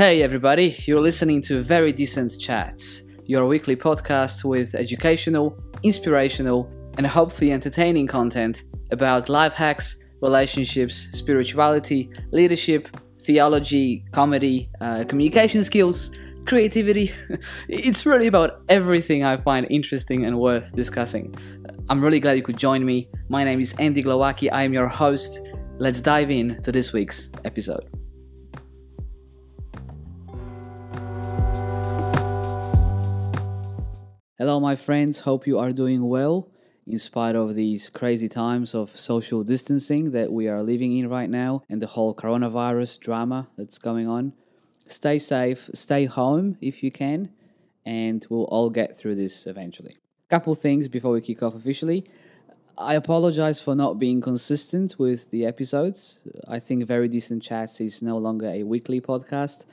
[0.00, 7.06] Hey, everybody, you're listening to Very Decent Chats, your weekly podcast with educational, inspirational, and
[7.06, 8.62] hopefully entertaining content
[8.92, 12.88] about life hacks, relationships, spirituality, leadership,
[13.20, 17.12] theology, comedy, uh, communication skills, creativity.
[17.68, 21.34] it's really about everything I find interesting and worth discussing.
[21.90, 23.10] I'm really glad you could join me.
[23.28, 24.48] My name is Andy Glowacki.
[24.50, 25.40] I am your host.
[25.76, 27.86] Let's dive in to this week's episode.
[34.40, 35.18] Hello, my friends.
[35.18, 36.48] Hope you are doing well
[36.86, 41.28] in spite of these crazy times of social distancing that we are living in right
[41.28, 44.32] now and the whole coronavirus drama that's going on.
[44.86, 47.28] Stay safe, stay home if you can,
[47.84, 49.98] and we'll all get through this eventually.
[50.30, 52.06] Couple things before we kick off officially.
[52.78, 56.18] I apologize for not being consistent with the episodes.
[56.48, 59.66] I think Very Decent Chats is no longer a weekly podcast,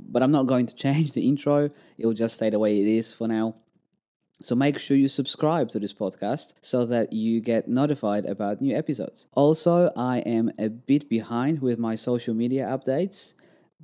[0.00, 1.68] but I'm not going to change the intro.
[1.98, 3.56] It'll just stay the way it is for now.
[4.40, 8.76] So make sure you subscribe to this podcast so that you get notified about new
[8.76, 9.26] episodes.
[9.34, 13.34] Also, I am a bit behind with my social media updates,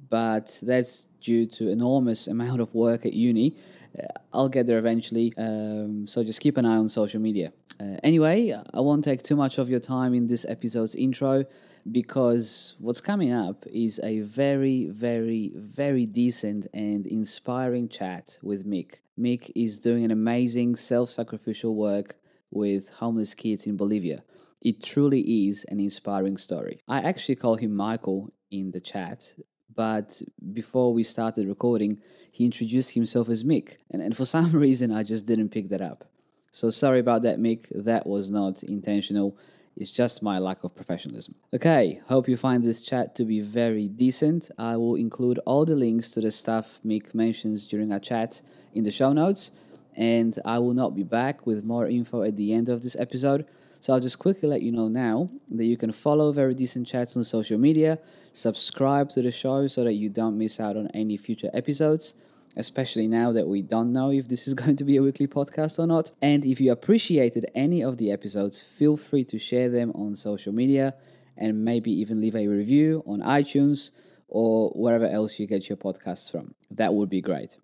[0.09, 3.57] but that's due to enormous amount of work at uni.
[3.99, 7.53] Uh, I'll get there eventually, um, so just keep an eye on social media.
[7.81, 11.47] Uh, anyway, I won't take too much of your time in this episode's intro
[11.91, 19.01] because what's coming up is a very, very, very decent and inspiring chat with Mick.
[19.19, 22.17] Mick is doing an amazing self sacrificial work
[22.51, 24.25] with homeless kids in Bolivia.
[24.63, 26.81] It truly is an inspiring story.
[26.89, 29.35] I actually call him Michael in the chat,
[29.75, 34.91] but before we started recording, he introduced himself as Mick, and, and for some reason
[34.91, 36.05] I just didn't pick that up.
[36.51, 37.67] So sorry about that, Mick.
[37.75, 39.37] That was not intentional.
[39.77, 41.35] It's just my lack of professionalism.
[41.53, 44.51] Okay, hope you find this chat to be very decent.
[44.57, 48.41] I will include all the links to the stuff Mick mentions during our chat
[48.73, 49.51] in the show notes,
[49.97, 53.47] and I will not be back with more info at the end of this episode.
[53.81, 57.17] So I'll just quickly let you know now that you can follow Very Decent Chats
[57.17, 57.99] on social media,
[58.33, 62.15] subscribe to the show so that you don't miss out on any future episodes
[62.57, 65.79] especially now that we don't know if this is going to be a weekly podcast
[65.79, 66.11] or not.
[66.23, 70.53] And if you appreciated any of the episodes, feel free to share them on social
[70.53, 70.95] media
[71.37, 73.91] and maybe even leave a review on iTunes
[74.29, 76.55] or wherever else you get your podcasts from.
[76.71, 77.59] That would be great.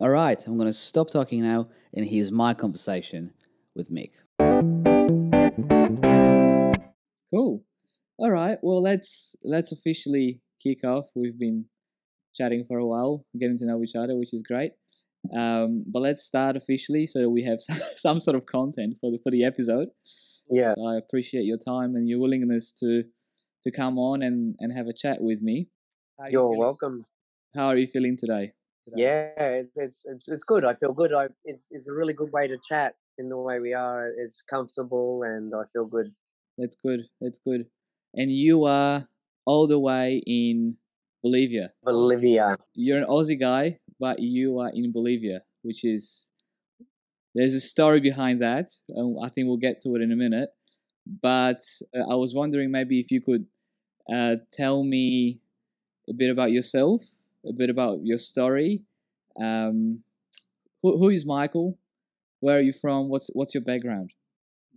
[0.00, 3.32] All right, I'm going to stop talking now, and here's my conversation
[3.74, 4.12] with Mick.
[7.32, 7.64] Cool.
[8.18, 8.58] All right.
[8.62, 11.06] Well, let's let's officially kick off.
[11.14, 11.66] We've been
[12.36, 14.72] chatting for a while, getting to know each other, which is great.
[15.36, 17.58] Um, but let's start officially so that we have
[17.96, 19.88] some sort of content for the for the episode.
[20.48, 23.04] Yeah, I appreciate your time and your willingness to
[23.62, 25.68] to come on and and have a chat with me.
[26.30, 27.06] You're you welcome.
[27.54, 28.52] How are you feeling today?
[28.84, 29.02] today?
[29.02, 30.64] Yeah, it's, it's it's good.
[30.64, 31.12] I feel good.
[31.12, 34.08] I it's it's a really good way to chat in the way we are.
[34.16, 36.12] It's comfortable and I feel good.
[36.58, 37.02] That's good.
[37.20, 37.66] That's good.
[38.14, 39.08] And you are
[39.44, 40.76] all the way in
[41.26, 41.72] Bolivia.
[41.82, 42.56] Bolivia.
[42.74, 46.30] You're an Aussie guy, but you are in Bolivia, which is
[47.34, 48.68] there's a story behind that.
[48.88, 50.50] and I think we'll get to it in a minute.
[51.22, 51.62] But
[51.96, 53.46] uh, I was wondering maybe if you could
[54.12, 55.40] uh, tell me
[56.08, 57.02] a bit about yourself,
[57.44, 58.84] a bit about your story.
[59.40, 60.04] Um,
[60.82, 61.78] who, who is Michael?
[62.40, 63.08] Where are you from?
[63.08, 64.10] What's what's your background?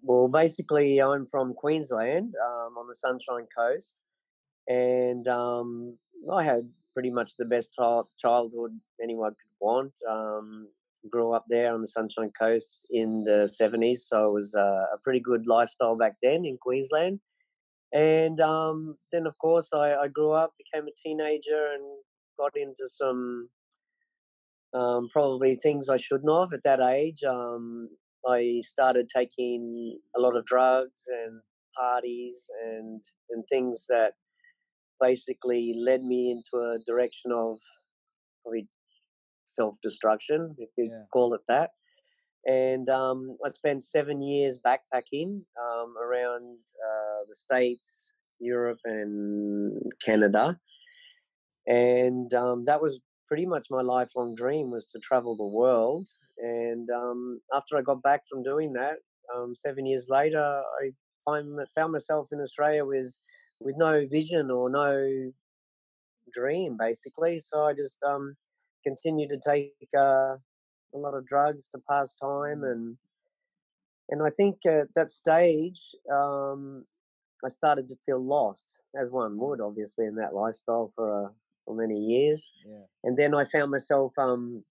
[0.01, 3.99] Well, basically, I'm from Queensland, um, on the Sunshine Coast,
[4.67, 5.97] and um,
[6.31, 7.78] I had pretty much the best
[8.18, 9.94] childhood anyone could want.
[10.09, 10.68] Um,
[11.09, 14.97] grew up there on the Sunshine Coast in the 70s, so it was uh, a
[15.03, 17.19] pretty good lifestyle back then in Queensland.
[17.94, 21.84] And um, then, of course, I, I, grew up, became a teenager, and
[22.38, 23.50] got into some
[24.74, 27.24] um, probably things I shouldn't have at that age.
[27.24, 27.90] Um,
[28.28, 31.42] I started taking a lot of drugs and
[31.75, 34.13] parties and and things that
[35.01, 37.60] basically led me into a direction of
[38.44, 38.68] probably
[39.46, 41.04] self destruction, if you yeah.
[41.12, 41.72] call it that.
[42.46, 46.57] And um, I spent seven years backpacking um, around
[46.88, 50.56] uh, the States, Europe, and Canada.
[51.68, 56.07] And um, that was pretty much my lifelong dream was to travel the world.
[56.38, 58.98] And um, after I got back from doing that,
[59.36, 60.42] um, seven years later,
[60.81, 60.92] I
[61.25, 63.16] find, found myself in Australia with
[63.59, 65.31] with no vision or no
[66.33, 68.35] dream basically so i just um
[68.83, 70.35] continued to take uh,
[70.94, 72.71] a lot of drugs to pass time mm.
[72.71, 72.97] and
[74.09, 76.85] and i think at that stage um
[77.44, 81.29] i started to feel lost as one would obviously in that lifestyle for a
[81.69, 82.51] for many years.
[82.67, 82.85] Yeah.
[83.03, 84.63] And then I found myself um,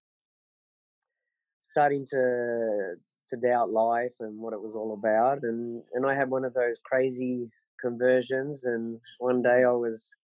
[1.57, 2.95] starting to
[3.29, 5.43] to doubt life and what it was all about.
[5.43, 7.51] And and I had one of those crazy
[7.81, 8.65] conversions.
[8.65, 10.15] And one day I was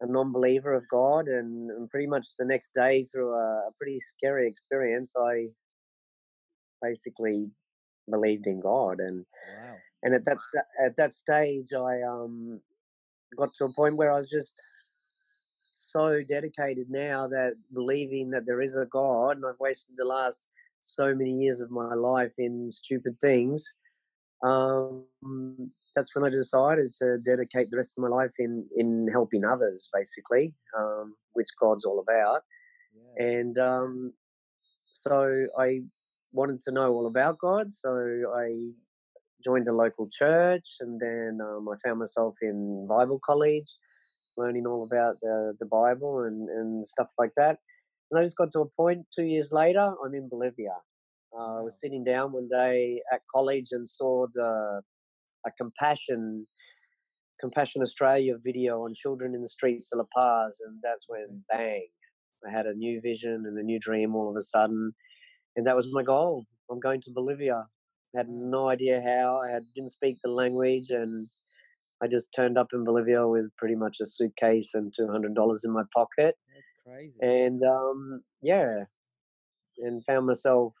[0.00, 3.98] a non-believer of God, and, and pretty much the next day, through a, a pretty
[3.98, 5.48] scary experience, I
[6.82, 7.50] basically
[8.10, 9.00] believed in God.
[9.00, 9.24] And
[9.56, 9.76] Wow.
[10.02, 12.60] and at that sta- at that stage, I um
[13.36, 14.62] got to a point where I was just
[15.72, 20.48] so dedicated now that believing that there is a God, and I've wasted the last
[20.80, 23.64] so many years of my life in stupid things.
[24.42, 25.04] Um,
[25.96, 29.88] that's when I decided to dedicate the rest of my life in in helping others,
[29.92, 32.42] basically, um, which God's all about.
[32.94, 33.26] Yeah.
[33.26, 34.12] And um,
[34.92, 35.80] so I
[36.32, 37.90] wanted to know all about God, so
[38.36, 38.72] I
[39.42, 43.74] joined a local church, and then um, I found myself in Bible college,
[44.36, 47.58] learning all about the, the Bible and, and stuff like that.
[48.10, 50.76] And I just got to a point two years later, I'm in Bolivia.
[51.36, 54.82] Uh, I was sitting down one day at college and saw the
[55.46, 56.46] a compassion
[57.38, 61.86] Compassion Australia video on children in the streets of La Paz, and that's when bang,
[62.46, 64.92] I had a new vision and a new dream all of a sudden,
[65.54, 66.46] and that was my goal.
[66.70, 67.66] I'm going to Bolivia.
[68.14, 69.42] I had no idea how.
[69.46, 71.28] I had, didn't speak the language, and
[72.02, 75.62] I just turned up in Bolivia with pretty much a suitcase and two hundred dollars
[75.62, 77.18] in my pocket, That's crazy.
[77.20, 78.84] and um, yeah,
[79.78, 80.72] and found myself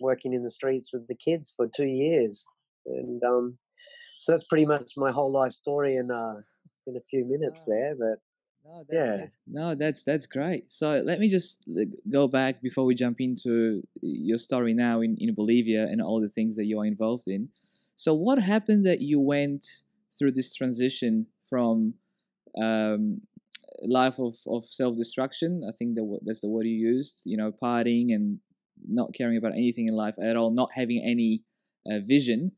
[0.00, 2.44] working in the streets with the kids for two years,
[2.86, 3.58] and um,
[4.22, 6.40] so that's pretty much my whole life story in uh,
[6.86, 7.74] in a few minutes Wow.
[7.74, 7.94] there.
[8.02, 8.18] But
[8.64, 9.16] No, that's, Yeah.
[9.16, 10.70] that's no, that's that's great.
[10.70, 11.68] So let me just
[12.18, 16.28] go back before we jump into your story now in, in Bolivia and all the
[16.36, 17.48] things that you are involved in.
[17.96, 19.64] So what happened that you went
[20.16, 21.94] through this transition from
[22.66, 23.22] um,
[23.82, 25.50] life of, of self destruction?
[25.68, 27.22] I think that that's the word you used.
[27.26, 28.38] You know, partying and
[29.00, 31.42] not caring about anything in life at all, not having any
[31.90, 32.52] uh, vision,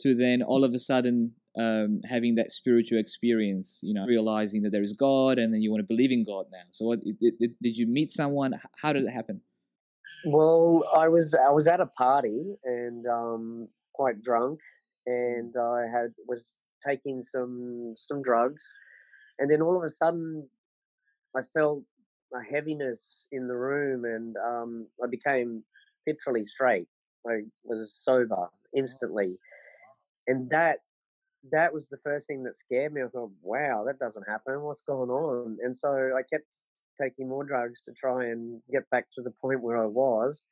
[0.00, 4.72] to then all of a sudden um, having that spiritual experience, you know, realizing that
[4.72, 6.64] there is God, and then you want to believe in God now.
[6.70, 8.54] So, what did, did, did you meet someone?
[8.82, 9.40] How did it happen?
[10.24, 14.60] well, I was I was at a party and um, quite drunk,
[15.06, 18.64] and I had was taking some some drugs,
[19.38, 20.48] and then all of a sudden,
[21.36, 21.82] I felt
[22.34, 25.64] a heaviness in the room, and um, I became
[26.06, 26.88] literally straight.
[27.26, 29.38] I was sober instantly,
[30.26, 30.78] and that
[31.52, 33.02] that was the first thing that scared me.
[33.02, 34.62] I thought, wow, that doesn't happen.
[34.62, 35.58] What's going on?
[35.62, 36.60] And so I kept
[37.00, 40.44] taking more drugs to try and get back to the point where I was,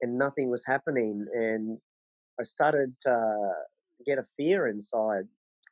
[0.00, 1.26] and nothing was happening.
[1.34, 1.78] And
[2.40, 3.52] I started to
[4.06, 5.24] get a fear inside.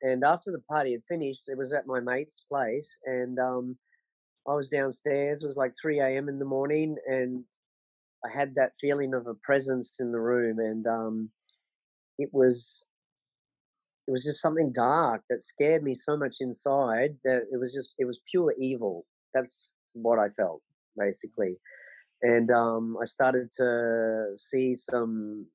[0.02, 3.76] And after the party had finished, it was at my mate's place, and um,
[4.48, 5.42] I was downstairs.
[5.42, 6.28] It was like 3 a.m.
[6.28, 7.44] in the morning, and
[8.24, 11.30] I had that feeling of a presence in the room, and um,
[12.18, 12.86] it was
[14.10, 17.90] it was just something dark that scared me so much inside that it was just
[17.96, 19.06] it was pure evil.
[19.32, 20.62] That's what I felt
[20.98, 21.58] basically,
[22.20, 25.46] and um, I started to see some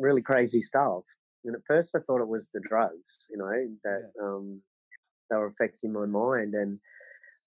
[0.00, 1.04] really crazy stuff.
[1.44, 3.52] And at first, I thought it was the drugs, you know,
[3.84, 4.60] that um,
[5.30, 6.80] they were affecting my mind, and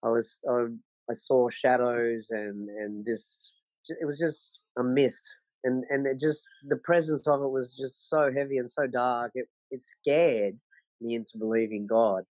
[0.05, 0.67] I was I,
[1.09, 3.51] I saw shadows and and this
[3.89, 5.29] it was just a mist,
[5.65, 9.31] and and it just the presence of it was just so heavy and so dark.
[9.35, 10.55] It it scared
[10.99, 12.23] me into believing God,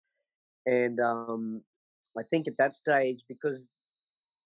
[0.65, 1.63] and um,
[2.17, 3.71] I think at that stage because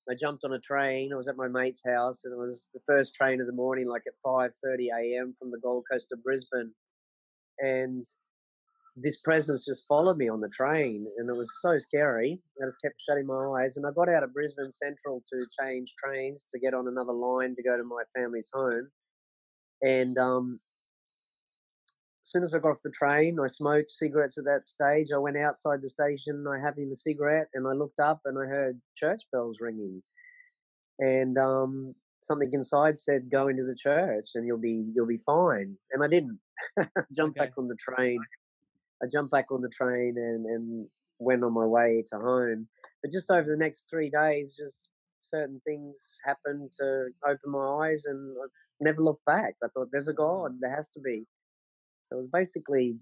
[0.10, 1.14] I jumped on a train.
[1.14, 3.88] I was at my mate's house, and it was the first train of the morning,
[3.88, 5.34] like at five thirty a.m.
[5.38, 6.74] from the Gold Coast to Brisbane,
[7.60, 8.06] and
[8.96, 12.40] this presence just followed me on the train, and it was so scary.
[12.62, 15.94] I just kept shutting my eyes, and I got out of Brisbane Central to change
[15.98, 18.90] trains to get on another line to go to my family's home,
[19.82, 20.60] and um,
[22.24, 25.08] as soon as I got off the train, I smoked cigarettes at that stage.
[25.14, 28.46] I went outside the station, I having a cigarette, and I looked up and I
[28.48, 30.02] heard church bells ringing.
[31.00, 35.78] And um, something inside said, "Go into the church, and you'll be you'll be fine."
[35.92, 36.40] And I didn't.
[37.14, 37.48] Jumped Okay.
[37.48, 38.20] back on the train.
[39.04, 40.88] I jumped back on the train and and
[41.20, 42.70] went on my way to home.
[43.02, 44.90] But just over the next three days, just
[45.20, 48.48] certain things happened to open my eyes, and I
[48.80, 49.56] never looked back.
[49.62, 50.58] I thought, "There's a God.
[50.62, 51.26] There has to be."
[52.04, 52.98] So it was basically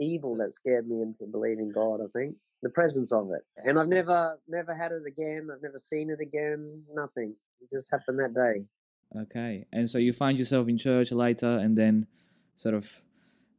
[0.00, 2.00] evil that scared me into believing God.
[2.02, 5.48] I think the presence of it, and I've never never had it again.
[5.52, 6.82] I've never seen it again.
[6.94, 7.34] Nothing.
[7.60, 8.64] It just happened that day.
[9.22, 12.06] okay, and so you find yourself in church later, and then
[12.56, 12.90] sort of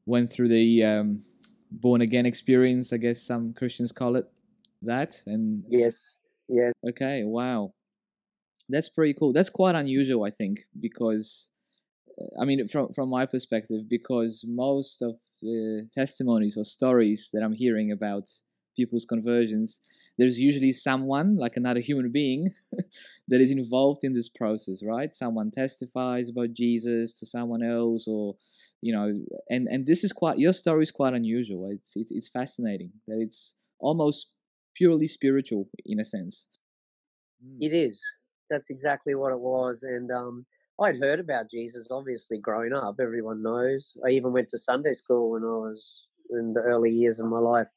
[0.06, 1.24] went through the um,
[1.72, 2.92] born again experience.
[2.94, 4.26] I guess some Christians call it
[4.82, 6.20] that, and Yes.
[6.48, 6.74] yes.
[6.88, 7.24] Okay.
[7.24, 7.74] Wow.
[8.70, 9.32] That's pretty cool.
[9.32, 11.52] That's quite unusual, I think, because
[12.40, 17.54] I mean, from from my perspective, because most of the testimonies or stories that I'm
[17.54, 18.28] hearing about
[18.76, 19.82] people's conversions,
[20.18, 22.50] there's usually someone, like another human being,
[23.28, 25.14] that is involved in this process, right?
[25.14, 28.36] Someone testifies about Jesus to someone else, or
[28.82, 29.14] you know,
[29.50, 31.70] and and this is quite your story is quite unusual.
[31.72, 34.34] It's it's, it's fascinating that it's almost
[34.76, 36.48] purely spiritual in a sense.
[37.60, 38.02] It is.
[38.50, 40.46] That's exactly what it was, and um,
[40.80, 42.98] I'd heard about Jesus obviously growing up.
[43.02, 43.98] Everyone knows.
[44.06, 47.40] I even went to Sunday school when I was in the early years of my
[47.40, 47.70] life,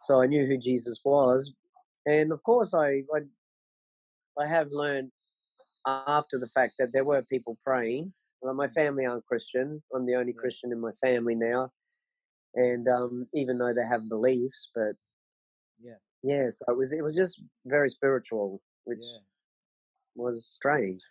[0.00, 1.52] so I knew who Jesus was.
[2.06, 3.20] And of course, I I,
[4.38, 5.10] I have learned
[5.86, 8.12] after the fact that there were people praying.
[8.40, 9.82] Well, my family aren't Christian.
[9.94, 11.70] I'm the only Christian in my family now,
[12.54, 14.94] and um, even though they have beliefs, but
[15.82, 16.48] yeah, yeah.
[16.48, 19.18] So it was it was just very spiritual, which yeah.
[20.14, 21.02] was strange.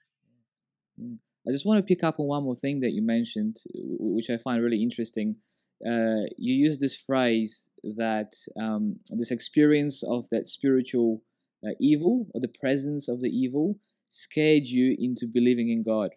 [0.98, 1.18] Yeah.
[1.48, 4.38] I just want to pick up on one more thing that you mentioned, which I
[4.38, 5.38] find really interesting.
[5.86, 11.22] Uh, you use this phrase that um, this experience of that spiritual
[11.66, 16.12] uh, evil or the presence of the evil scared you into believing in God.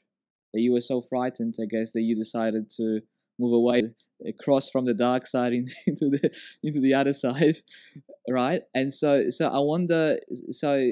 [0.52, 3.00] That you were so frightened, I guess, that you decided to
[3.38, 3.84] move away,
[4.26, 5.52] across from the dark side
[5.86, 6.30] into the
[6.64, 7.58] into the other side,
[8.28, 8.62] right?
[8.74, 10.18] And so, so I wonder,
[10.50, 10.90] so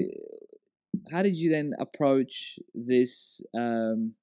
[1.11, 3.41] how did you then approach this?
[3.57, 4.13] Um,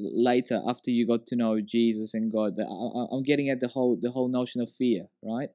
[0.00, 2.58] later after you got to know Jesus and God.
[2.58, 5.50] I, am getting at the whole the whole notion of fear, right?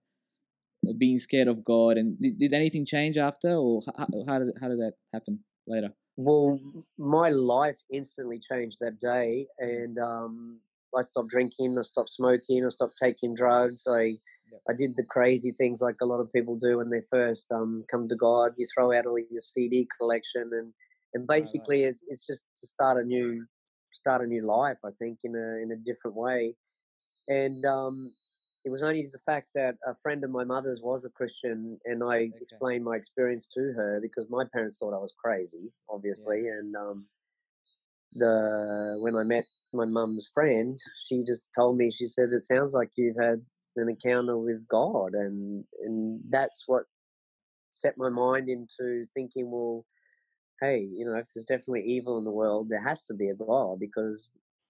[0.98, 4.68] Being scared of God, and did, did anything change after, or how, how did how
[4.68, 5.90] did that happen later?
[6.18, 6.60] Well,
[6.98, 10.60] my life instantly changed that day, and um,
[10.96, 13.86] I stopped drinking, I stopped smoking, I stopped taking drugs.
[13.90, 14.18] I
[14.70, 17.84] I did the crazy things like a lot of people do when they first um,
[17.92, 18.52] come to God.
[18.58, 20.74] You throw out all your CD collection, and
[21.14, 21.90] and basically right.
[21.90, 23.46] it's, it's just to start a new
[23.96, 24.80] start a new life.
[24.86, 26.56] I think in a in a different way,
[27.28, 28.12] and um,
[28.66, 32.04] it was only the fact that a friend of my mother's was a Christian, and
[32.04, 32.32] I okay.
[32.42, 36.54] explained my experience to her because my parents thought I was crazy, obviously, yeah.
[36.60, 37.06] and um,
[38.14, 42.74] the when I met my mum's friend, she just told me she said it sounds
[42.74, 43.42] like you've had
[43.76, 46.84] an encounter with God, and and that's what
[47.70, 49.86] set my mind into thinking, well,
[50.62, 53.36] hey, you know, if there's definitely evil in the world, there has to be a
[53.36, 54.30] God because,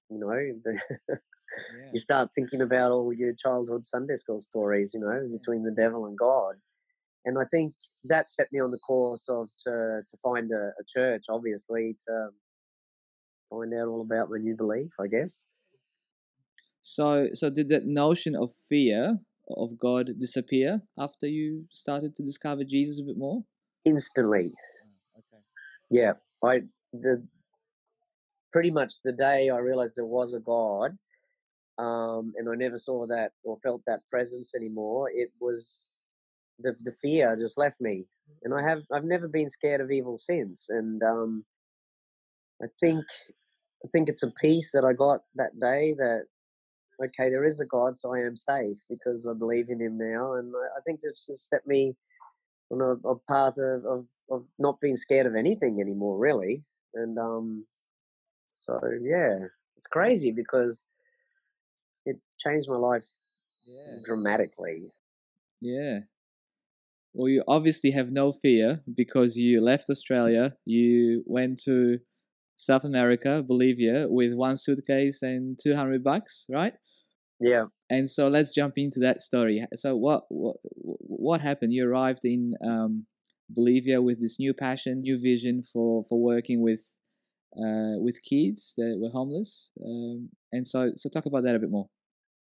[0.10, 0.30] you know,
[0.64, 1.90] the, yeah.
[1.94, 6.06] you start thinking about all your childhood Sunday school stories, you know, between the devil
[6.06, 6.56] and God.
[7.26, 7.74] And I think
[8.04, 12.30] that set me on the course of to to find a, a church, obviously, to
[13.50, 15.42] find out all about my new belief, I guess.
[16.82, 19.18] So, so did that notion of fear
[19.50, 23.44] of God disappear after you started to discover Jesus a bit more?
[23.86, 24.52] Instantly,
[25.90, 26.14] yeah,
[26.44, 26.62] I
[26.94, 27.26] the
[28.52, 30.98] pretty much the day I realized there was a God,
[31.78, 35.10] um, and I never saw that or felt that presence anymore.
[35.14, 35.88] It was
[36.60, 38.06] the the fear just left me,
[38.44, 40.68] and I have I've never been scared of evil since.
[40.70, 41.46] And um,
[42.62, 43.04] I think
[43.84, 46.24] I think it's a peace that I got that day that
[47.04, 50.34] okay, there is a God, so I am safe because I believe in Him now,
[50.34, 51.96] and I, I think this just set me
[52.72, 56.64] on a, a path of, of, of not being scared of anything anymore, really.
[56.94, 57.66] And um,
[58.52, 60.86] so yeah, it's crazy because
[62.06, 63.08] it changed my life
[63.66, 63.98] yeah.
[64.04, 64.92] dramatically.
[65.62, 66.00] Yeah.
[67.14, 72.00] Well, you obviously have no fear because you left Australia, you went to
[72.56, 76.74] South America, Bolivia, with one suitcase and 200 bucks, right?
[77.40, 77.66] Yeah.
[77.90, 79.64] And so let's jump into that story.
[79.76, 81.74] So what what what happened?
[81.74, 83.06] You arrived in um,
[83.50, 86.98] Bolivia with this new passion, new vision for for working with
[87.58, 89.72] uh, with kids that were homeless.
[89.86, 91.90] Um, and so so talk about that a bit more.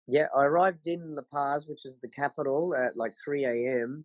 [0.09, 4.05] Yeah, I arrived in La Paz, which is the capital, at like 3 a.m.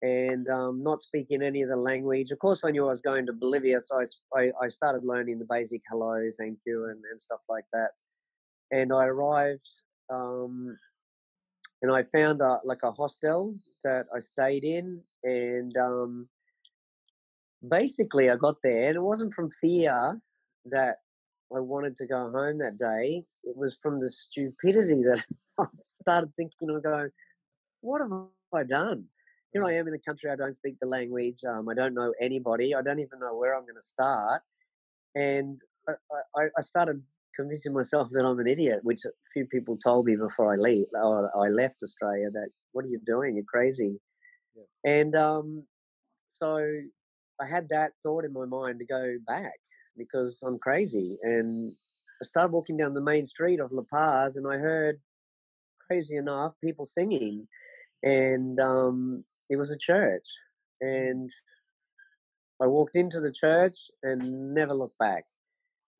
[0.00, 2.30] and um, not speaking any of the language.
[2.30, 5.38] Of course, I knew I was going to Bolivia, so I, I, I started learning
[5.38, 7.90] the basic hello, thank you, and, and stuff like that.
[8.70, 9.68] And I arrived
[10.10, 10.76] um,
[11.82, 16.28] and I found a, like a hostel that I stayed in, and um,
[17.66, 20.20] basically I got there, and it wasn't from fear
[20.66, 20.96] that
[21.54, 23.24] I wanted to go home that day.
[23.44, 25.24] It was from the stupidity that
[25.58, 27.10] I started thinking of going,
[27.80, 28.12] what have
[28.54, 29.04] I done?
[29.52, 31.40] Here I am in a country I don't speak the language.
[31.48, 32.74] Um, I don't know anybody.
[32.74, 34.42] I don't even know where I'm going to start.
[35.16, 35.94] And I,
[36.36, 37.02] I, I started
[37.34, 40.86] convincing myself that I'm an idiot, which a few people told me before I leave.
[40.96, 43.36] I left Australia that what are you doing?
[43.36, 44.00] You're crazy.
[44.56, 44.92] Yeah.
[44.92, 45.64] And um,
[46.26, 46.56] so
[47.40, 49.58] I had that thought in my mind to go back
[49.96, 51.18] because I'm crazy.
[51.22, 51.72] And
[52.22, 55.00] I started walking down the main street of La Paz and I heard,
[55.86, 57.48] crazy enough, people singing.
[58.02, 60.26] And um, it was a church.
[60.80, 61.30] And
[62.62, 65.24] I walked into the church and never looked back.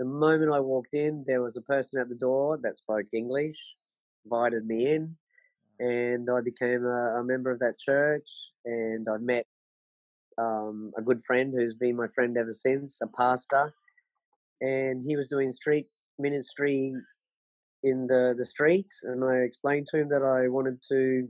[0.00, 3.76] The moment I walked in, there was a person at the door that spoke English,
[4.24, 5.14] invited me in,
[5.78, 8.26] and I became a, a member of that church.
[8.64, 9.44] And I met
[10.38, 13.74] um, a good friend who's been my friend ever since, a pastor,
[14.62, 15.88] and he was doing street
[16.18, 16.94] ministry
[17.82, 19.02] in the the streets.
[19.04, 21.28] And I explained to him that I wanted to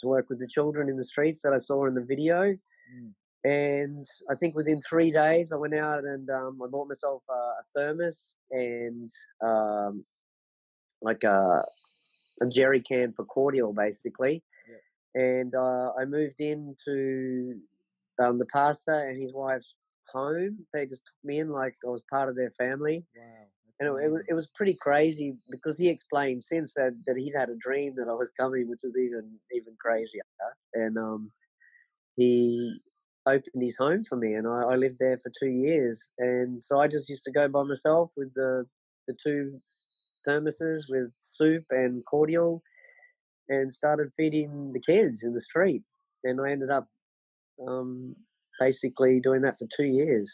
[0.00, 2.56] to work with the children in the streets that I saw in the video.
[2.92, 3.12] Mm.
[3.44, 7.32] And I think within three days, I went out and um, I bought myself a,
[7.32, 9.10] a thermos and
[9.44, 10.04] um,
[11.02, 11.62] like a,
[12.40, 14.42] a, jerry can for cordial, basically.
[14.66, 15.22] Yeah.
[15.22, 17.60] And uh, I moved into
[18.18, 19.74] um, the pastor and his wife's
[20.10, 20.64] home.
[20.72, 23.04] They just took me in like I was part of their family.
[23.14, 23.24] Wow.
[23.80, 27.34] And it, it, was, it was pretty crazy because he explained since that, that he'd
[27.36, 30.22] had a dream that I was coming, which is even even crazier.
[30.72, 31.30] And um,
[32.16, 32.80] he
[33.26, 36.08] opened his home for me, and I, I, lived there for two years.
[36.18, 38.66] And so I just used to go by myself with the
[39.06, 39.60] the two
[40.26, 42.62] thermoses with soup and cordial,
[43.48, 45.82] and started feeding the kids in the street.
[46.22, 46.88] And I ended up
[47.66, 48.16] um,
[48.58, 50.32] basically doing that for two years.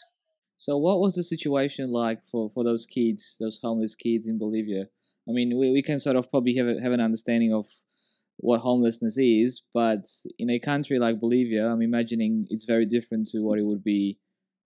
[0.55, 4.85] So, what was the situation like for, for those kids, those homeless kids in Bolivia?
[5.27, 7.65] I mean, we, we can sort of probably have, a, have an understanding of
[8.41, 10.05] what homelessness is, but
[10.39, 14.17] in a country like Bolivia, I'm imagining it's very different to what it would be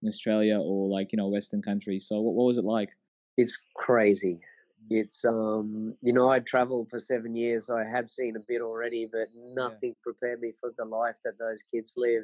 [0.01, 2.07] in Australia or like you know Western countries.
[2.07, 2.89] So what, what was it like?
[3.37, 4.39] It's crazy.
[4.91, 5.01] Mm.
[5.01, 7.67] It's um you know I traveled for seven years.
[7.67, 10.03] So I had seen a bit already, but nothing yeah.
[10.03, 12.23] prepared me for the life that those kids live.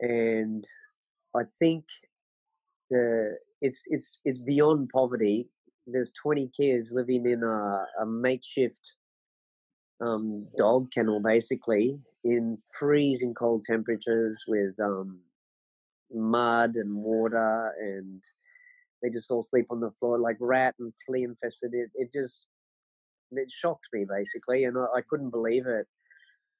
[0.00, 0.64] And
[1.36, 1.84] I think
[2.88, 5.50] the it's it's it's beyond poverty.
[5.86, 8.94] There's 20 kids living in a, a makeshift
[10.00, 15.20] um, dog kennel basically in freezing cold temperatures with um,
[16.12, 18.22] mud and water and
[19.02, 22.46] they just all sleep on the floor like rat and flea infested it, it just
[23.32, 25.86] it shocked me basically and I, I couldn't believe it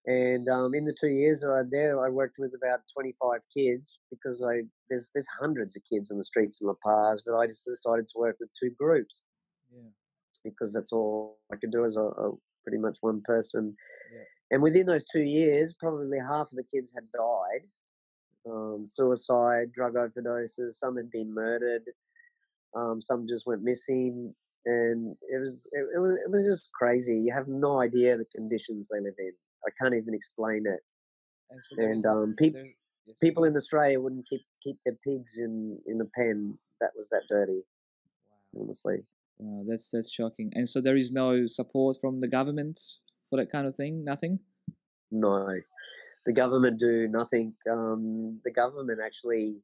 [0.07, 3.99] and um, in the two years I was there I worked with about 25 kids
[4.11, 7.47] because I there's there's hundreds of kids on the streets in La Paz but I
[7.47, 9.23] just decided to work with two groups
[9.73, 9.91] yeah.
[10.45, 12.33] because that's all I could do as a, a
[12.67, 13.77] pretty much one person.
[14.13, 14.23] Yeah.
[14.51, 17.67] And within those two years, probably half of the kids had died.
[18.49, 20.71] Um, suicide, drug overdoses.
[20.71, 21.83] Some had been murdered.
[22.75, 24.35] Um, some just went missing,
[24.67, 27.19] and it was it, it, was it was just crazy.
[27.19, 29.33] You have no idea the conditions they live in.
[29.67, 30.81] I can't even explain it.
[31.51, 32.63] And, so and um, people
[33.07, 33.17] yes.
[33.21, 37.23] people in Australia wouldn't keep keep their pigs in in a pen that was that
[37.29, 37.63] dirty.
[38.55, 38.63] Wow.
[38.63, 38.99] Honestly.
[39.39, 40.53] Wow, that's that's shocking.
[40.55, 42.79] And so there is no support from the government
[43.29, 44.05] for that kind of thing.
[44.05, 44.41] Nothing.
[45.11, 45.49] No,
[46.25, 47.55] the government do nothing.
[47.71, 49.63] Um, the government actually,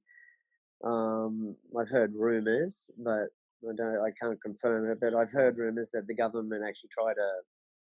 [0.84, 3.28] um, I've heard rumours, but
[3.68, 4.00] I don't.
[4.00, 4.98] I can't confirm it.
[5.00, 7.28] But I've heard rumours that the government actually try to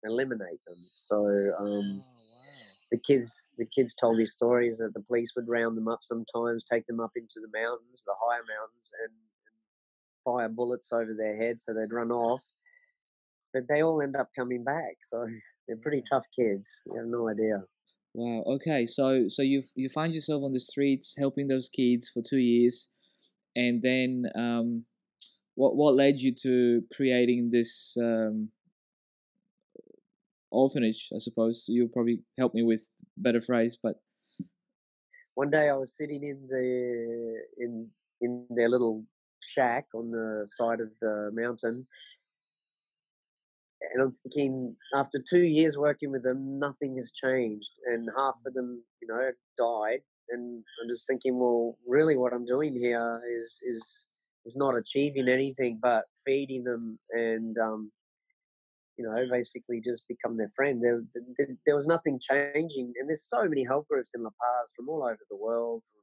[0.04, 0.76] eliminate them.
[0.94, 2.02] So um, oh, wow.
[2.92, 6.62] the kids, the kids told me stories that the police would round them up sometimes,
[6.62, 9.12] take them up into the mountains, the higher mountains, and
[10.28, 12.42] fire bullets over their head so they'd run off.
[13.54, 15.26] But they all end up coming back, so
[15.66, 16.68] they're pretty tough kids.
[16.86, 17.62] You have no idea.
[18.14, 18.42] Wow.
[18.54, 18.84] Okay.
[18.84, 22.88] So so you you find yourself on the streets helping those kids for two years,
[23.56, 24.84] and then um,
[25.54, 28.50] what what led you to creating this um,
[30.50, 31.08] orphanage?
[31.14, 33.96] I suppose you'll probably help me with better phrase, but
[35.34, 36.64] one day I was sitting in the
[37.58, 37.88] in
[38.20, 39.04] in their little
[39.42, 41.86] shack on the side of the mountain.
[43.92, 48.54] And I'm thinking, after two years working with them, nothing has changed, and half of
[48.54, 50.00] them, you know, died.
[50.30, 54.04] And I'm just thinking, well, really, what I'm doing here is is
[54.44, 57.92] is not achieving anything but feeding them and um,
[58.98, 60.82] you know, basically just become their friend.
[60.82, 61.00] There,
[61.38, 64.88] there, there, was nothing changing, and there's so many help groups in La Paz from
[64.88, 66.02] all over the world, from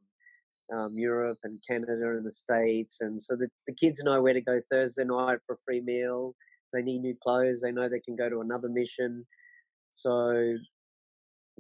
[0.74, 2.98] um, Europe and Canada and the States.
[3.02, 6.36] And so the, the kids know where to go Thursday night for a free meal.
[6.68, 9.26] If they need new clothes, they know they can go to another mission.
[9.90, 10.58] So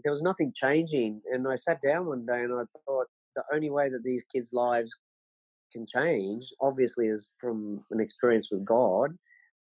[0.04, 1.22] there was nothing changing.
[1.32, 4.52] And I sat down one day and I thought the only way that these kids'
[4.54, 4.92] lives
[5.72, 9.12] can change, obviously, is from an experience with God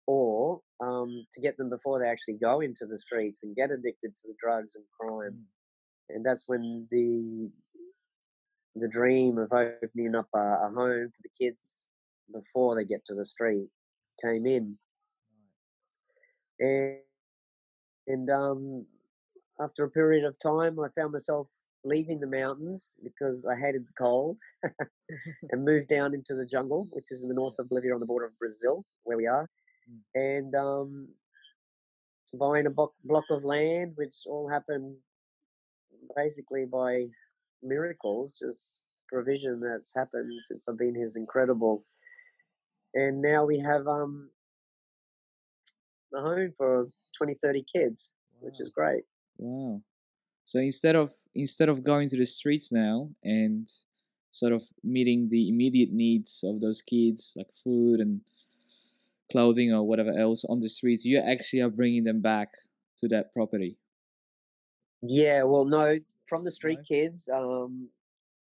[0.06, 4.14] or um, to get them before they actually go into the streets and get addicted
[4.14, 5.32] to the drugs and crime.
[5.32, 6.16] Mm.
[6.16, 7.50] And that's when the
[8.74, 11.88] the dream of opening up a, a home for the kids
[12.32, 13.68] before they get to the street
[14.22, 14.78] came in.
[16.58, 16.98] And,
[18.06, 18.86] and um,
[19.60, 21.48] after a period of time, I found myself
[21.84, 24.38] leaving the mountains because I hated the cold
[25.50, 28.06] and moved down into the jungle, which is in the north of Bolivia on the
[28.06, 29.48] border of Brazil, where we are.
[29.90, 30.00] Mm.
[30.14, 31.08] And um,
[32.34, 34.96] buying a block, block of land, which all happened
[36.16, 37.06] basically by
[37.62, 41.84] miracles, just provision that's happened since I've been here is incredible.
[42.94, 44.30] And now we have um,
[46.14, 49.04] a home for 20, 30 kids, which is great.
[49.38, 49.82] Wow.
[50.44, 53.66] So instead of instead of going to the streets now and
[54.30, 58.22] sort of meeting the immediate needs of those kids, like food and
[59.30, 62.48] clothing or whatever else on the streets, you actually are bringing them back
[62.98, 63.78] to that property.
[65.02, 65.98] Yeah, well, no,
[66.32, 66.86] from the street Right.
[66.86, 67.90] kids, um,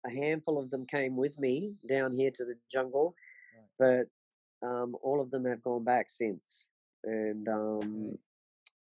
[0.07, 3.15] a handful of them came with me down here to the jungle,
[3.79, 4.07] but
[4.63, 6.65] um, all of them have gone back since.
[7.05, 8.19] And um,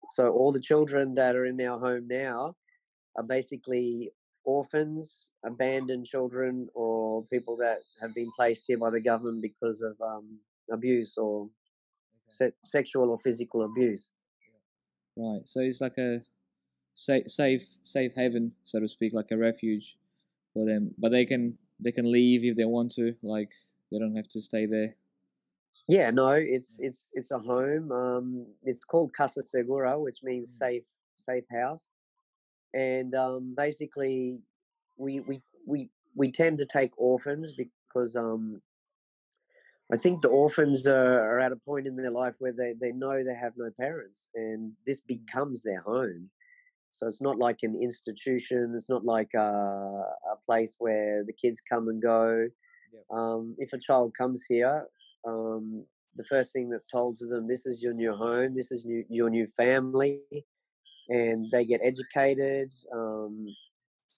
[0.09, 2.57] so all the children that are in our home now
[3.17, 4.13] are basically
[4.45, 9.99] orphans, abandoned children, or people that have been placed here by the government because of
[10.03, 11.49] um, abuse or
[12.29, 14.13] se- sexual or physical abuse.
[15.17, 15.49] Right.
[15.49, 16.21] So it's like a
[17.01, 19.97] safe, safe, safe haven, so to speak, like a refuge
[20.53, 20.95] for them.
[20.99, 23.15] But they can they can leave if they want to.
[23.23, 23.53] Like
[23.91, 24.95] they don't have to stay there.
[25.89, 27.91] Yeah, no, it's it's it's a home.
[27.91, 30.59] Um, it's called Casa Segura, which means Mm.
[30.59, 31.91] safe safe house.
[32.75, 34.43] And um, basically,
[34.97, 38.63] we we we we tend to take orphans because um,
[39.93, 42.93] I think the orphans are, are at a point in their life where they, they
[42.93, 46.31] know they have no parents, and this becomes their home.
[46.91, 48.75] So it's not like an institution.
[48.77, 52.49] It's not like a, a place where the kids come and go.
[53.11, 54.87] Um, if a child comes here,
[55.27, 55.85] um,
[56.17, 59.05] the first thing that's told to them, this is your new home, this is new,
[59.09, 60.21] your new family,
[61.09, 62.73] and they get educated.
[62.93, 63.47] Um,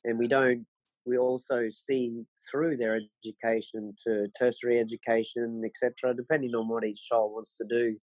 [0.05, 0.67] and we don't,
[1.05, 7.33] we also see through their education to tertiary education, etc., depending on what each child
[7.33, 7.97] wants to do.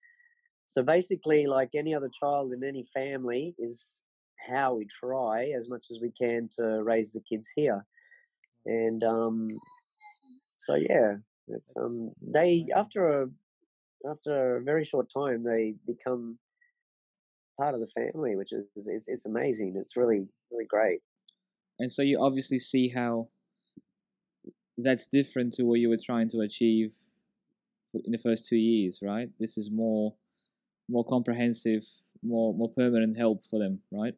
[0.65, 4.03] So basically, like any other child in any family, is
[4.49, 7.85] how we try as much as we can to raise the kids here.
[8.65, 9.49] And um,
[10.57, 11.15] so yeah,
[11.47, 13.27] it's um they after a
[14.09, 16.39] after a very short time they become
[17.57, 19.75] part of the family, which is it's it's amazing.
[19.79, 20.99] It's really really great.
[21.79, 23.29] And so you obviously see how
[24.77, 26.93] that's different to what you were trying to achieve
[27.93, 29.29] in the first two years, right?
[29.39, 30.15] This is more
[30.89, 31.83] more comprehensive,
[32.23, 34.15] more more permanent help for them, right?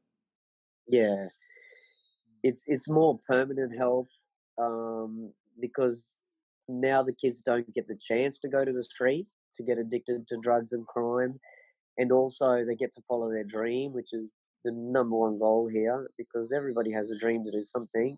[0.90, 1.30] Yeah,
[2.44, 4.08] it's it's more permanent help
[4.62, 6.22] um, because
[6.68, 10.28] now the kids don't get the chance to go to the street to get addicted
[10.28, 11.40] to drugs and crime,
[11.98, 14.34] and also they get to follow their dream, which is
[14.66, 16.10] the number one goal here.
[16.18, 18.18] Because everybody has a dream to do something,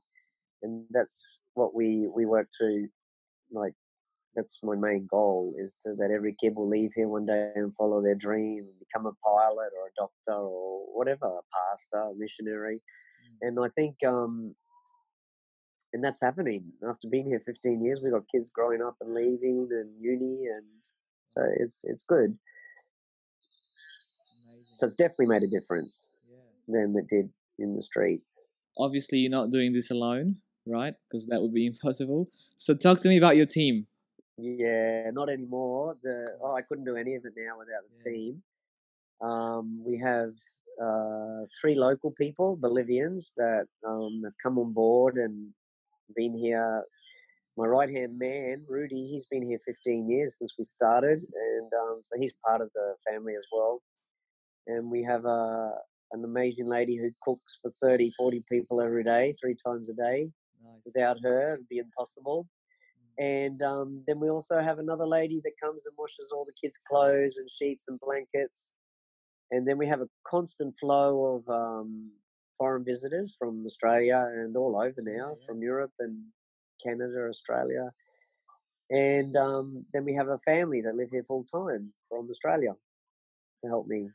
[0.64, 2.88] and that's what we we work to.
[3.52, 3.74] Like
[4.36, 7.76] that's my main goal is to that every kid will leave here one day and
[7.76, 12.13] follow their dream, and become a pilot or a doctor or whatever, a pastor, a
[12.15, 12.82] missionary
[13.41, 14.56] and I think um,
[15.94, 18.02] and that's happening after being here 15 years.
[18.02, 20.65] we've got kids growing up and leaving and uni, and
[21.26, 22.38] so it's it's good.
[24.76, 26.08] So it's definitely made a difference
[26.67, 28.22] than it did in the street.
[28.78, 30.94] Obviously, you're not doing this alone, right?
[31.10, 32.30] Because that would be impossible.
[32.58, 33.88] So talk to me about your team.
[34.38, 35.98] Yeah, not anymore.
[36.02, 38.17] The oh, I couldn't do any of it now without the Yeah.
[38.17, 38.44] team.
[39.22, 40.34] Um, we have
[40.82, 45.54] uh, three local people, Bolivians, that um, have come on board and
[46.15, 46.84] been here.
[47.58, 52.00] My right hand man, Rudy, he's been here 15 years since we started, and um,
[52.02, 53.84] so he's part of the family as well.
[54.67, 55.72] And we have a
[56.13, 60.30] an amazing lady who cooks for 30, 40 people every day, three times a day.
[60.86, 62.48] Without her, it'd be impossible.
[63.22, 66.80] And um, then we also have another lady that comes and washes all the kids'
[66.90, 68.74] clothes and sheets and blankets.
[69.52, 72.14] And then we have a constant flow of um,
[72.58, 75.46] foreign visitors from Australia and all over now, yeah.
[75.46, 76.18] from Europe and
[76.84, 77.92] Canada, Australia.
[78.90, 82.74] And um, then we have a family that live here full time from Australia
[83.60, 84.10] to help me.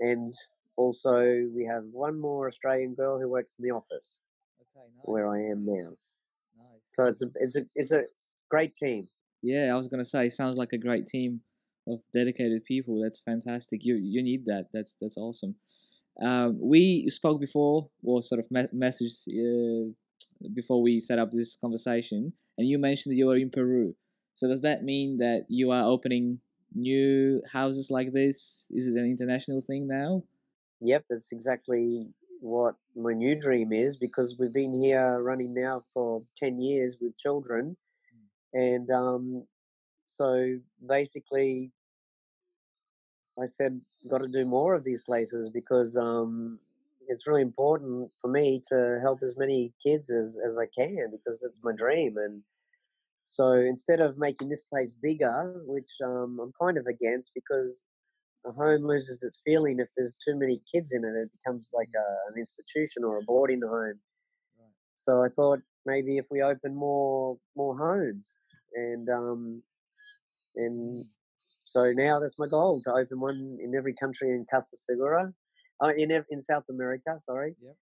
[0.00, 0.34] And
[0.76, 4.18] also, we have one more Australian girl who works in the office
[4.60, 5.92] Okay, where I am now.
[6.54, 6.90] Nice.
[6.92, 8.04] So it's a it's a it's a
[8.48, 9.08] great team.
[9.42, 11.40] Yeah, I was gonna say, sounds like a great team
[11.86, 13.00] of dedicated people.
[13.02, 13.84] That's fantastic.
[13.84, 14.66] You you need that.
[14.72, 15.56] That's that's awesome.
[16.20, 19.92] Um, we spoke before, or sort of me- messaged uh,
[20.54, 23.94] before we set up this conversation, and you mentioned that you were in Peru.
[24.34, 26.40] So does that mean that you are opening
[26.74, 28.66] new houses like this?
[28.70, 30.24] Is it an international thing now?
[30.80, 32.08] Yep, that's exactly
[32.40, 37.16] what my new dream is because we've been here running now for 10 years with
[37.16, 37.76] children.
[38.52, 39.46] And um,
[40.06, 41.72] so basically,
[43.40, 46.58] I said, got to do more of these places because um,
[47.08, 51.42] it's really important for me to help as many kids as, as I can because
[51.44, 52.16] it's my dream.
[52.16, 52.42] And
[53.24, 57.84] so instead of making this place bigger, which um, I'm kind of against because
[58.46, 61.08] a home loses its feeling if there's too many kids in it.
[61.08, 63.98] It becomes like a, an institution or a boarding home.
[64.58, 64.72] Right.
[64.94, 68.36] So I thought maybe if we open more more homes,
[68.74, 69.62] and um,
[70.56, 71.04] and
[71.64, 75.32] so now that's my goal to open one in every country in Casa Segura,
[75.82, 77.18] uh, in in South America.
[77.18, 77.54] Sorry.
[77.62, 77.76] Yep.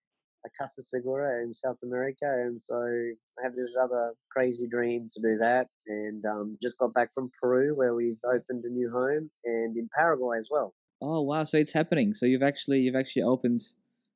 [0.46, 5.22] A Casa Segura in South America, and so I have this other crazy dream to
[5.22, 5.68] do that.
[5.86, 9.88] And um, just got back from Peru, where we've opened a new home, and in
[9.96, 10.74] Paraguay as well.
[11.00, 11.44] Oh wow!
[11.44, 12.12] So it's happening.
[12.12, 13.62] So you've actually you've actually opened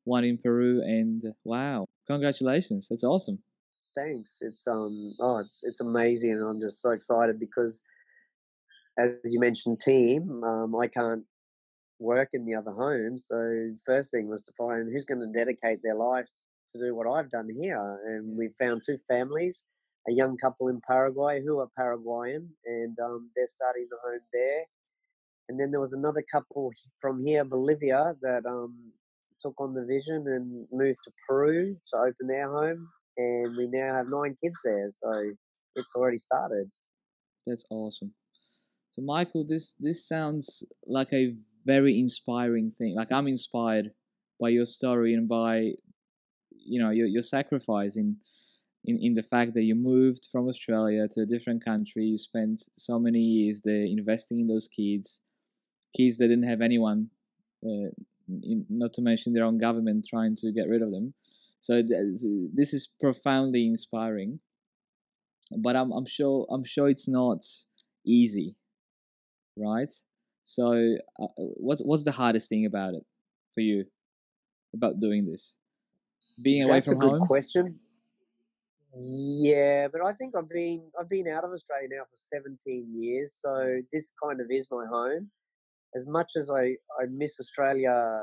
[0.05, 1.87] one in Peru, and wow!
[2.07, 2.89] Congratulations!
[2.89, 3.39] That's awesome.
[3.95, 4.39] Thanks.
[4.41, 7.81] It's um oh it's it's amazing, and I'm just so excited because,
[8.99, 10.43] as you mentioned, team.
[10.45, 11.25] Um, I can't
[11.99, 13.19] work in the other home.
[13.19, 16.29] So first thing was to find who's going to dedicate their life
[16.71, 18.01] to do what I've done here.
[18.07, 19.65] And we found two families,
[20.09, 24.65] a young couple in Paraguay who are Paraguayan, and um, they're starting the home there.
[25.49, 26.71] And then there was another couple
[27.01, 28.93] from here, Bolivia, that um,
[29.41, 32.89] took on the vision and moved to Peru to open their home.
[33.19, 34.87] And we now have nine kids there.
[34.89, 35.33] So
[35.75, 36.71] it's already started.
[37.47, 38.13] That's awesome.
[38.91, 41.35] So Michael, this this sounds like a
[41.67, 42.95] very inspiring thing.
[42.95, 43.91] Like I'm inspired
[44.41, 45.73] by your story and by
[46.51, 48.17] you know your your sacrifice in
[48.85, 52.05] in, in the fact that you moved from Australia to a different country.
[52.05, 55.21] You spent so many years there investing in those kids,
[55.97, 57.11] kids that didn't have anyone,
[57.65, 57.91] uh,
[58.43, 61.15] in, not to mention their own government trying to get rid of them.
[61.61, 62.21] So th-
[62.55, 64.41] this is profoundly inspiring.
[65.57, 67.41] But I'm I'm sure I'm sure it's not
[68.05, 68.57] easy,
[69.57, 69.91] right?
[70.43, 73.05] So, uh, what's what's the hardest thing about it
[73.55, 73.85] for you
[74.75, 75.59] about doing this?
[76.43, 77.27] Being away That's from a good home.
[77.27, 77.81] question.
[78.97, 83.39] Yeah, but I think I've been I've been out of Australia now for 17 years,
[83.39, 85.31] so this kind of is my home.
[85.95, 88.23] As much as I I miss Australia,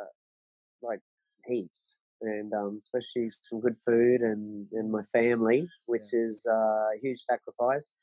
[0.81, 1.01] like
[1.45, 6.21] heaps, and um, especially some good food and and my family, which yeah.
[6.21, 7.93] is uh, a huge sacrifice.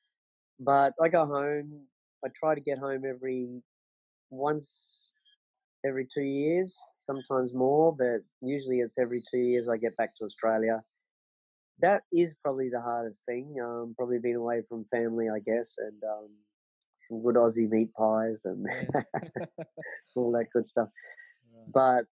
[0.61, 1.87] But I go home.
[2.25, 3.63] I try to get home every
[4.31, 5.13] once
[5.85, 10.25] every two years, sometimes more, but usually it's every two years I get back to
[10.25, 10.83] Australia.
[11.81, 13.57] That is probably the hardest thing.
[13.63, 16.29] Um, probably being away from family, I guess, and um,
[16.97, 18.65] some good Aussie meat pies and
[20.17, 20.89] all that good stuff.
[21.73, 22.07] But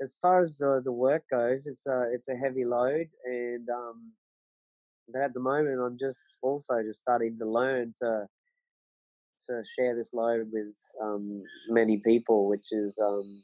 [0.00, 4.12] as far as the the work goes, it's a it's a heavy load, and um,
[5.08, 8.26] but at the moment I'm just also just starting to learn to
[9.48, 13.42] to share this load with um, many people, which is um,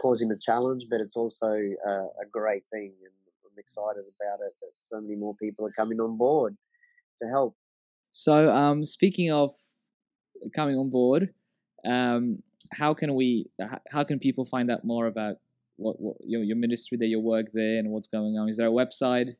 [0.00, 2.94] causing a challenge, but it's also a, a, great thing.
[3.04, 3.12] And
[3.44, 6.56] I'm excited about it that so many more people are coming on board
[7.18, 7.56] to help.
[8.10, 9.52] So, um, speaking of
[10.54, 11.34] coming on board,
[11.84, 12.42] um,
[12.72, 13.50] how can we?
[13.90, 15.36] How can people find out more about
[15.76, 18.48] what, what your, your ministry that you work there and what's going on?
[18.48, 19.30] Is there a website?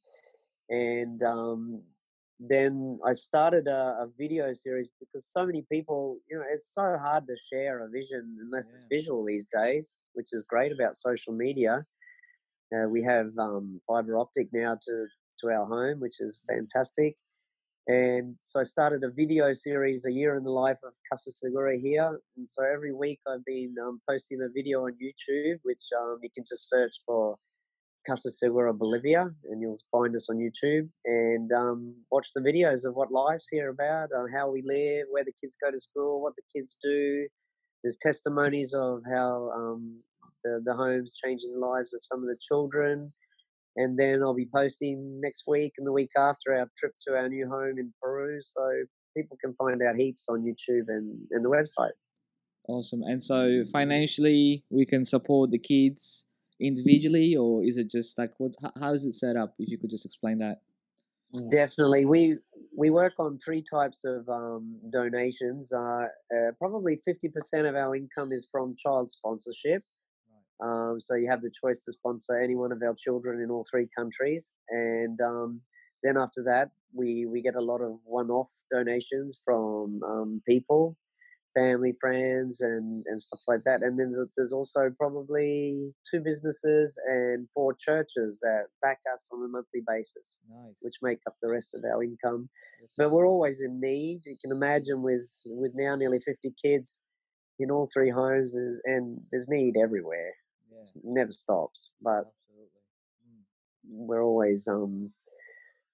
[0.70, 1.82] and um,
[2.50, 6.98] then I started a, a, video series because so many people, you know, it's so
[7.00, 8.76] hard to share a vision unless yeah.
[8.76, 11.86] it's visual these days, which is great about social media.
[12.74, 15.06] Uh, we have um, fiber optic now to
[15.40, 17.16] to our home, which is fantastic.
[17.88, 21.78] And so I started a video series, A Year in the Life of Casa Segura
[21.78, 22.20] here.
[22.38, 26.30] And so every week I've been um, posting a video on YouTube, which um, you
[26.34, 27.38] can just search for
[28.08, 32.96] Casa Segura Bolivia and you'll find us on YouTube and um, watch the videos of
[32.96, 36.36] what life's here about, uh, how we live, where the kids go to school, what
[36.36, 37.28] the kids do.
[37.84, 40.02] There's testimonies of how um,
[40.44, 43.14] the, the home's changing the lives of some of the children
[43.76, 47.30] and then I'll be posting next week and the week after our trip to our
[47.30, 48.40] new home in Peru.
[48.42, 48.62] So
[49.16, 51.92] people can find out heaps on YouTube and, and the website.
[52.68, 53.02] Awesome.
[53.04, 56.28] And so financially, we can support the kids
[56.62, 58.54] individually, or is it just like what?
[58.62, 59.56] How, how is it set up?
[59.60, 60.62] If you could just explain that.
[61.50, 62.38] Definitely, we
[62.76, 65.74] we work on three types of um, donations.
[65.74, 69.84] Uh, uh, probably fifty percent of our income is from child sponsorship.
[70.64, 73.66] Um, so you have the choice to sponsor any one of our children in all
[73.70, 75.62] three countries, and um,
[76.04, 80.98] then after that, we we get a lot of one-off donations from um, people
[81.54, 83.82] family, friends, and, and stuff like that.
[83.82, 89.48] And then there's also probably two businesses and four churches that back us on a
[89.48, 90.78] monthly basis, nice.
[90.82, 92.50] which make up the rest of our income.
[92.98, 94.22] But we're always in need.
[94.26, 97.02] You can imagine with with now nearly 50 kids
[97.60, 100.34] in all three homes, and there's need everywhere.
[100.72, 100.80] Yeah.
[100.80, 101.92] It never stops.
[102.02, 102.32] But
[103.26, 103.46] mm.
[103.86, 105.12] we're always um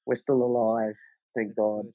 [0.05, 0.95] we're still alive.
[1.35, 1.85] Thank That's God.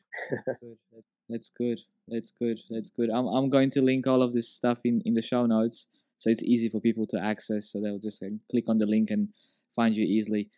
[0.61, 1.05] Good.
[1.33, 1.81] That's good.
[2.09, 2.61] That's good.
[2.68, 3.11] That's good.
[3.11, 5.88] I'm, I'm going to link all of this stuff in, in the show notes
[6.23, 7.73] so it's easy for people to access.
[7.73, 9.29] So they'll just uh, click on the link and
[9.75, 10.51] find you easily.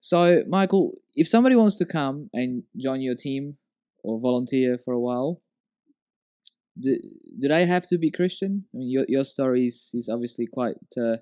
[0.00, 3.56] So, Michael, if somebody wants to come and join your team
[4.02, 5.42] or volunteer for a while,
[6.78, 6.98] do,
[7.40, 8.64] do they have to be Christian?
[8.74, 11.18] I mean, your, your story is, is obviously quite uh,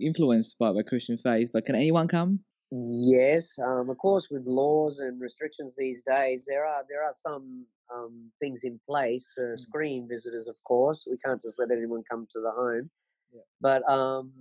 [0.00, 2.40] influenced by, by Christian faith, but can anyone come?
[2.72, 7.64] Yes, um, of course, with laws and restrictions these days, there are there are some
[7.94, 9.58] um, things in place to mm.
[9.58, 10.48] screen visitors.
[10.48, 12.90] Of course, we can't just let anyone come to the home.
[13.32, 13.42] Yeah.
[13.60, 14.32] But um,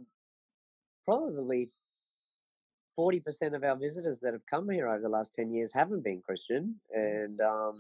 [1.06, 1.70] probably
[2.96, 6.04] forty percent of our visitors that have come here over the last ten years haven't
[6.04, 7.24] been Christian, mm.
[7.24, 7.76] and um,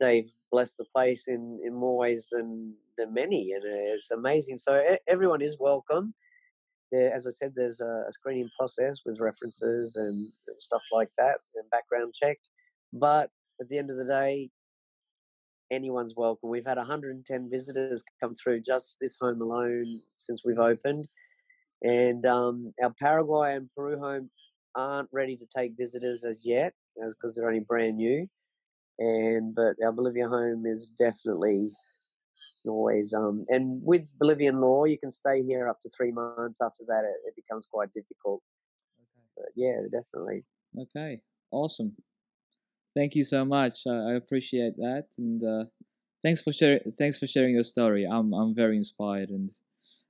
[0.00, 4.56] they've blessed the place in in more ways than than many, and it's amazing.
[4.56, 6.14] So everyone is welcome
[6.94, 11.36] there, as I said, there's a, screening process with references and, and stuff like that
[11.54, 12.38] and background check.
[12.92, 13.30] But
[13.60, 14.50] at the end of the day,
[15.70, 16.50] anyone's welcome.
[16.50, 21.08] We've had 110 visitors come through just this home alone since we've opened.
[21.82, 24.30] And um, our Paraguay and Peru home
[24.74, 28.28] aren't ready to take visitors as yet, because they're only brand new.
[28.98, 31.72] And but our Bolivia home is definitely
[32.66, 36.84] always um and with bolivian law you can stay here up to three months after
[36.86, 38.42] that it, it becomes quite difficult.
[39.00, 39.32] Okay.
[39.36, 40.44] but yeah definitely.
[40.78, 41.92] Okay awesome.
[42.96, 45.64] Thank you so much uh, i appreciate that and uh,
[46.22, 49.50] thanks for sharing thanks for sharing your story i'm i'm very inspired and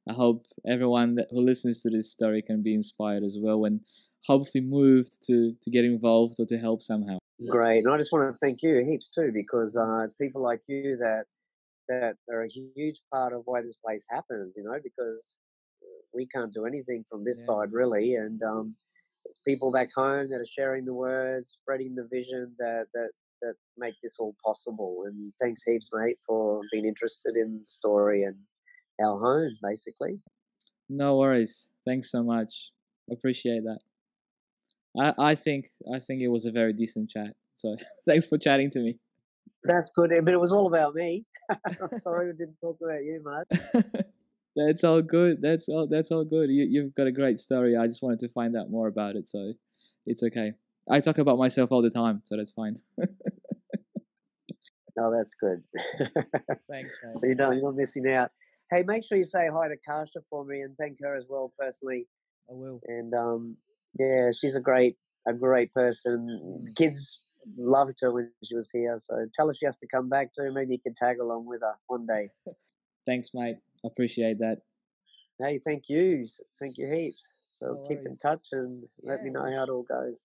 [0.08, 3.80] i hope everyone that, who listens to this story can be inspired as well and
[4.26, 7.18] hopefully moved to to get involved or to help somehow.
[7.48, 10.60] Great and i just want to thank you heaps too because uh, it's people like
[10.68, 11.24] you that
[11.88, 15.36] that are a huge part of why this place happens, you know, because
[15.82, 17.54] uh, we can't do anything from this yeah.
[17.54, 18.14] side really.
[18.14, 18.76] And um,
[19.24, 23.10] it's people back home that are sharing the words, spreading the vision that, that,
[23.42, 25.04] that make this all possible.
[25.06, 28.36] And thanks heaps, mate, for being interested in the story and
[29.02, 30.20] our home, basically.
[30.88, 31.70] No worries.
[31.86, 32.72] Thanks so much.
[33.10, 33.80] Appreciate that.
[34.98, 37.34] I, I think I think it was a very decent chat.
[37.54, 38.98] So thanks for chatting to me.
[39.64, 41.24] That's good, but it was all about me.
[42.00, 43.84] Sorry, we didn't talk about you much.
[44.56, 45.40] that's all good.
[45.40, 45.86] That's all.
[45.86, 46.50] That's all good.
[46.50, 47.76] You, you've got a great story.
[47.76, 49.54] I just wanted to find out more about it, so
[50.06, 50.52] it's okay.
[50.88, 52.76] I talk about myself all the time, so that's fine.
[54.96, 55.62] no, that's good.
[56.68, 57.12] Thanks, man.
[57.14, 58.30] So you don't, you're not missing out.
[58.70, 61.52] Hey, make sure you say hi to Kasha for me and thank her as well
[61.58, 62.06] personally.
[62.50, 62.80] I will.
[62.86, 63.56] And um,
[63.98, 64.96] yeah, she's a great,
[65.26, 66.64] a great person.
[66.66, 66.76] Mm.
[66.76, 67.22] Kids
[67.56, 68.96] loved her when she was here.
[68.98, 70.52] So tell her she has to come back too.
[70.52, 72.30] Maybe you can tag along with her one day.
[73.06, 73.56] Thanks, mate.
[73.84, 74.58] I Appreciate that.
[75.38, 76.26] Hey, thank you.
[76.60, 77.28] Thank you heaps.
[77.48, 79.12] So no keep in touch and yeah.
[79.12, 80.24] let me know how it all goes.